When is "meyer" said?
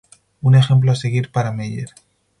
1.51-1.89